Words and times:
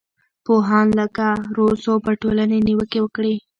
پوهان 0.45 0.87
لکه 0.99 1.27
روسو 1.57 1.93
پر 2.03 2.13
ټولنې 2.21 2.57
نیوکې 2.67 2.99
وکړې. 3.01 3.35